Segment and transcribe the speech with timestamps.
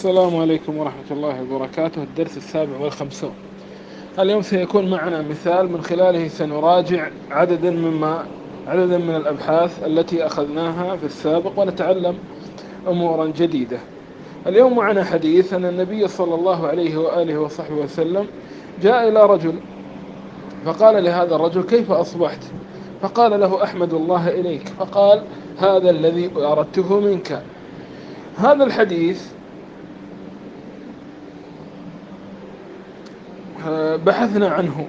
[0.00, 2.02] السلام عليكم ورحمة الله وبركاته.
[2.02, 3.32] الدرس السابع والخمسون.
[4.18, 8.26] اليوم سيكون معنا مثال من خلاله سنراجع عددا مما
[8.66, 12.18] عددا من الأبحاث التي أخذناها في السابق ونتعلم
[12.88, 13.78] أمورا جديدة.
[14.46, 18.26] اليوم معنا حديث أن النبي صلى الله عليه وآله وصحبه وسلم
[18.82, 19.54] جاء إلى رجل
[20.64, 22.42] فقال لهذا الرجل كيف أصبحت؟
[23.02, 24.68] فقال له أحمد الله إليك.
[24.68, 25.22] فقال
[25.58, 27.42] هذا الذي أردته منك.
[28.36, 29.39] هذا الحديث
[34.00, 34.88] بحثنا عنه.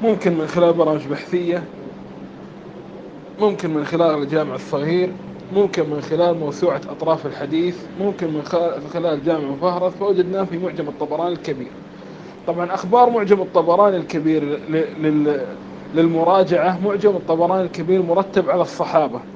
[0.00, 1.64] ممكن من خلال برامج بحثية
[3.38, 5.16] ممكن من خلال الجامع الصغير
[5.50, 8.42] ممكن من خلال موسوعة أطراف الحديث ممكن من
[8.88, 11.72] خلال جامع مفهرس فوجدناه في معجم الطبراني الكبير.
[12.46, 14.44] طبعا أخبار معجم الطبراني الكبير
[15.92, 19.26] للمراجعة معجم الطبراني الكبير مرتب على الصحابة.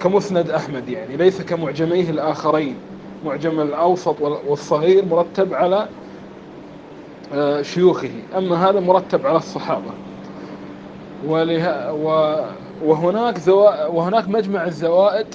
[0.00, 2.82] كمسند أحمد يعني ليس كمعجميه الآخرين.
[3.22, 5.94] معجم الأوسط والصغير مرتب على
[7.62, 8.10] شيوخه.
[8.36, 9.90] أما هذا مرتب على الصحابة.
[12.84, 13.36] وهناك
[13.90, 15.26] وهناك مجمع الزوائد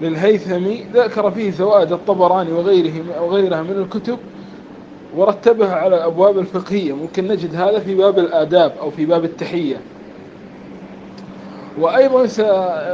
[0.00, 4.18] للهيثمي ذكر فيه زوائد الطبراني وغيره وغيرها من الكتب
[5.16, 6.92] ورتبها على الأبواب الفقهية.
[6.92, 9.76] ممكن نجد هذا في باب الآداب أو في باب التحية.
[11.78, 12.40] وأيضا س...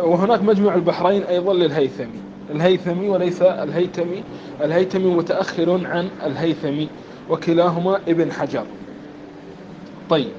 [0.05, 2.21] وهناك مجمع البحرين أيضا للهيثمي
[2.55, 4.23] الهيثمي وليس الهيتمي.
[4.65, 6.89] الهيتمي متأخر عن الهيثمي
[7.31, 8.65] وكلاهما ابن حجر.
[10.11, 10.33] طيب.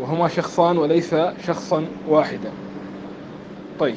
[0.00, 1.14] وهما شخصان وليس
[1.46, 2.50] شخصا واحدا.
[3.80, 3.96] طيب.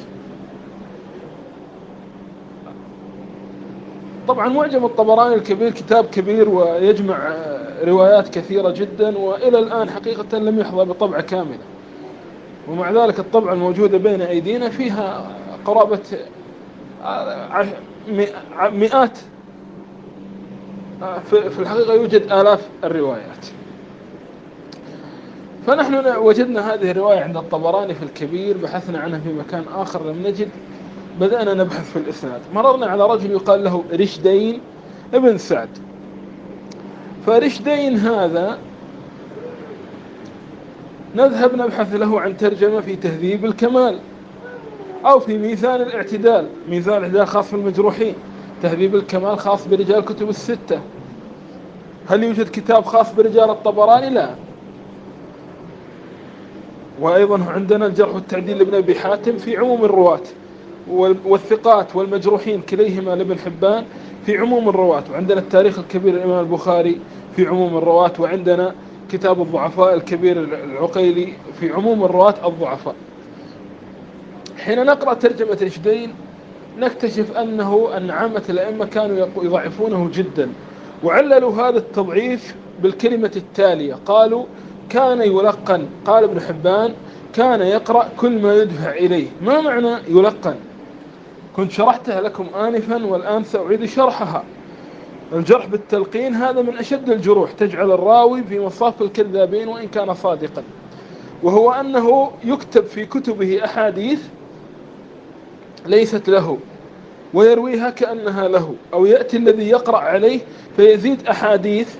[4.28, 7.36] طبعا معجم الطبراني الكبير كتاب كبير ويجمع
[7.84, 11.58] روايات كثيرة جدا وإلى الآن حقيقة لم يحظى بطبعة كاملة.
[12.68, 15.30] ومع ذلك الطبعة الموجودة بين أيدينا فيها
[15.64, 16.00] قرابة
[18.72, 19.18] مئات
[21.30, 23.46] في الحقيقة يوجد آلاف الروايات.
[25.66, 30.48] فنحن وجدنا هذه الرواية عند الطبراني في الكبير بحثنا عنها في مكان آخر لم نجد
[31.20, 32.40] بدأنا نبحث في الإسناد.
[32.54, 34.60] مررنا على رجل يقال له رشدين
[35.14, 35.68] ابن سعد.
[37.26, 38.58] فرشدين هذا
[41.14, 43.98] نذهب نبحث له عن ترجمة في تهذيب الكمال
[45.06, 46.46] أو في ميزان الاعتدال.
[46.68, 48.14] ميزان الاعتدال خاص بالمجروحين
[48.62, 50.80] تهذيب الكمال خاص برجال كتب الستة.
[52.06, 54.34] هل يوجد كتاب خاص برجال الطبراني؟ لا.
[57.00, 60.22] وأيضا عندنا الجرح والتعديل لابن أبي حاتم في عموم الرواة
[61.24, 63.84] والثقات والمجروحين كليهما لابن حبان
[64.26, 65.04] في عموم الرواة.
[65.10, 67.00] وعندنا التاريخ الكبير الإمام البخاري
[67.36, 68.12] في عموم الرواة.
[68.18, 68.74] وعندنا
[69.08, 72.94] كتاب الضعفاء الكبير العقيلي في عموم الرواة الضعفاء.
[74.56, 76.14] حين نقرأ ترجمة رشدين
[76.76, 80.48] نكتشف أنه أن عامة الأئمة كانوا يضعفونه جدا.
[81.04, 83.94] وعللوا هذا التضعيف بالكلمة التالية.
[84.06, 84.44] قالوا
[84.88, 86.94] كان يلقن قال ابن حبان
[87.32, 89.26] كان يقرأ كل ما يدفع إليه.
[89.42, 90.54] ما معنى يلقن؟
[91.56, 94.44] كنت شرحتها لكم آنفا والآن سأعيد شرحها.
[95.32, 100.62] الجرح بالتلقين هذا من أشد الجروح تجعل الراوي في مصاف الكذابين وإن كان صادقا.
[101.42, 104.22] وهو أنه يكتب في كتبه أحاديث
[105.86, 106.58] ليست له.
[107.34, 110.40] ويرويها كأنها له أو يأتي الذي يقرأ عليه
[110.76, 111.94] فيزيد أحاديث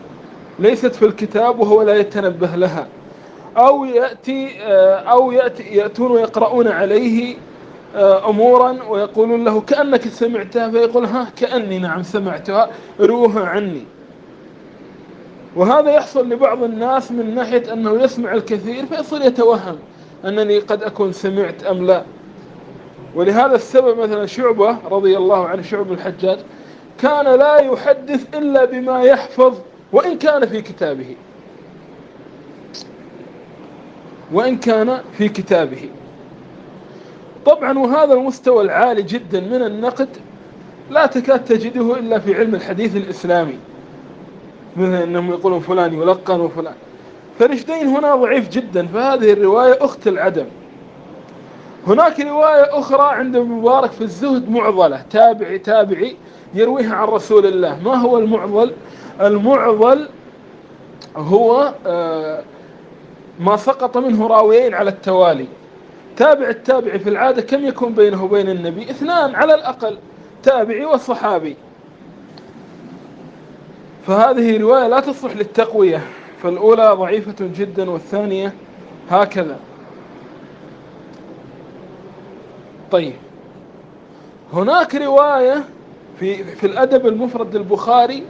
[0.58, 2.86] ليست في الكتاب وهو لا يتنبه لها.
[3.56, 4.48] أو يأتي
[5.10, 7.36] أو يأتي يأتون ويقرؤون عليه
[7.96, 12.70] آه، أمورا ويقولون له كأنك سمعتها فيقول ها كأني نعم سمعتها
[13.00, 13.84] روها عني.
[15.56, 19.78] وهذا يحصل لبعض الناس من ناحية أنه يسمع الكثير فيصير يتوهم
[20.24, 22.02] أنني قد أكون سمعت أم لا.
[23.14, 26.38] ولهذا السبب مثلا شعبة رضي الله عنه شعب الحجاج
[26.98, 29.58] كان لا يحدث إلا بما يحفظ
[29.92, 31.16] وإن كان في كتابه.
[34.32, 35.88] وإن كان في كتابه.
[37.46, 40.08] طبعا وهذا المستوى العالي جدا من النقد
[40.90, 43.58] لا تكاد تجده إلا في علم الحديث الإسلامي.
[44.76, 46.74] مثل أنهم يقولون فلان يلقن وفلان.
[47.38, 50.46] فرشدين هنا ضعيف جدا فهذه الرواية أخت العدم.
[51.86, 55.02] هناك رواية أخرى عند مبارك في الزهد معضلة.
[55.10, 56.16] تابعي تابعي
[56.54, 57.78] يرويها عن رسول الله.
[57.84, 58.72] ما هو المعضل؟
[59.20, 60.08] المعضل
[61.16, 62.42] هو آه،
[63.40, 65.46] ما سقط منه راويين على التوالي.
[66.16, 69.98] تابع التابعي في العادة كم يكون بينه وبين النبي؟ اثنان على الأقل
[70.42, 71.56] تابعي والصحابي
[74.06, 76.00] فهذه رواية لا تصلح للتقوية
[76.42, 78.52] فالأولى ضعيفة جدا والثانية
[79.10, 79.56] هكذا.
[82.92, 83.12] طيب.
[84.52, 85.64] هناك رواية
[86.20, 88.22] في في الأدب المفرد للبخاري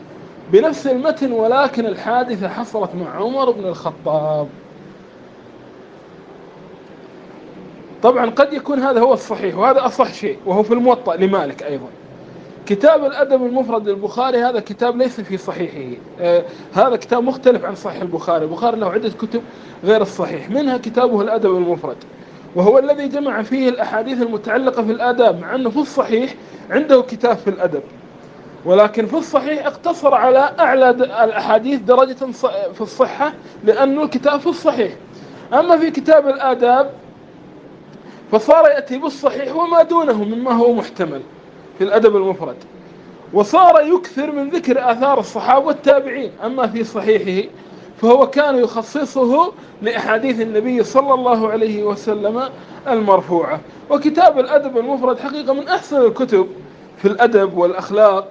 [0.53, 4.49] بنفس المتن ولكن الحادثة حصلت مع عمر بن الخطاب.
[8.03, 11.89] طبعا قد يكون هذا هو الصحيح وهذا أصح شيء وهو في الموطأ لمالك أيضا.
[12.67, 16.01] كتاب الأدب المفرد للبخاري هذا كتاب ليس في صحيحه.
[16.21, 18.45] آه هذا كتاب مختلف عن صحيح البخاري.
[18.45, 19.43] البخاري له عدة كتب
[19.85, 20.51] غير الصحيح.
[20.51, 21.97] منها كتابه الأدب المفرد.
[22.55, 26.35] وهو الذي جمع فيه الأحاديث المتعلقة في الآداب مع أنه في الصحيح
[26.71, 27.83] عنده كتاب في الأدب.
[28.65, 32.17] ولكن في الصحيح اقتصر على أعلى الأحاديث درجة
[32.75, 33.33] في الصحة
[33.65, 34.93] لأنه الكتاب في الصحيح.
[35.53, 36.91] أما في كتاب الآداب
[38.33, 41.23] فصار يأتي بالصحيح وما دونه مما هو محتمل
[41.79, 42.57] في الأدب المفرد.
[43.33, 47.49] وصار يكثر من ذكر آثار الصحابة والتابعين أما في صحيحه
[48.03, 49.53] فهو كان يخصصه
[49.83, 52.43] لأحاديث النبي صلى الله عليه وسلم
[52.89, 53.61] المرفوعة.
[53.91, 56.49] وكتاب الأدب المفرد حقيقة من أحسن الكتب
[56.99, 58.29] في الأدب والأخلاق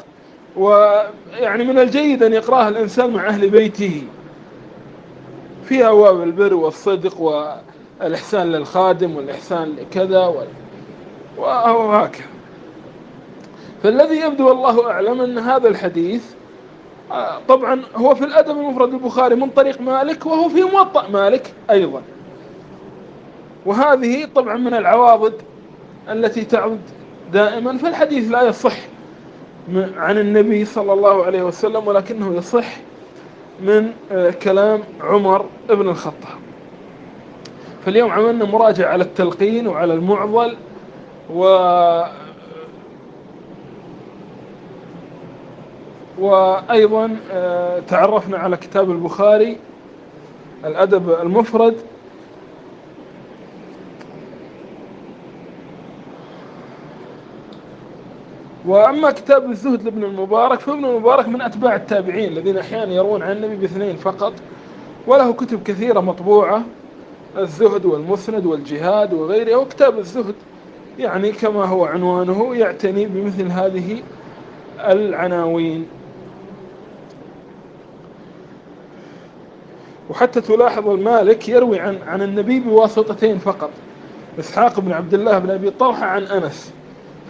[0.58, 4.04] ويعني من الجيد أن يقرأها الإنسان مع أهل بيته
[5.66, 10.48] في أبواب البر والصدق والإحسان للخادم والإحسان لكذا
[11.38, 12.26] وهكذا.
[13.84, 16.24] فالذي يبدو والله أعلم أن هذا الحديث
[17.48, 22.02] طبعا هو في الأدب المفرد البخاري من طريق مالك وهو في موطأ مالك أيضا.
[23.66, 25.34] وهذه طبعا من العواضد
[26.10, 26.80] التي تعود
[27.34, 28.76] دائما فالحديث لا يصح
[29.98, 32.66] عن النبي صلى الله عليه وسلم ولكنه يصح
[33.62, 36.38] من آه، كلام عمر بن الخطاب.
[37.86, 40.58] فاليوم عملنا مراجعة على التلقين وعلى المعضل
[41.34, 41.44] و
[46.20, 49.58] وأيضا آه، تعرفنا على كتاب البخاري
[50.66, 51.76] الأدب المفرد.
[58.66, 63.56] وأما كتاب الزهد لابن المبارك فابن المبارك من أتباع التابعين الذين أحيانا يروون عن النبي
[63.56, 64.34] باثنين فقط.
[65.08, 66.64] وله كتب كثيرة مطبوعة
[67.38, 70.36] الزهد والمسند والجهاد وغيره وكتاب الزهد
[71.00, 73.98] يعني كما هو عنوانه يعتني بمثل هذه
[74.80, 75.88] العناوين.
[80.12, 83.70] وحتى تلاحظ المالك يروي عن عن النبي بواسطتين فقط.
[84.40, 86.74] إسحاق بن عبد الله بن أبي طلحة عن أنس.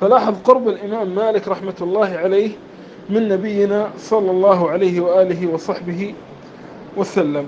[0.02, 2.52] فلاحظ قرب الإمام مالك رحمة الله عليه
[3.10, 6.14] من نبينا صلى الله عليه وآله وصحبه
[6.98, 7.48] وسلم.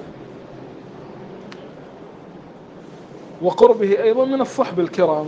[3.42, 5.26] وقربه أيضا من الصحب الكرام.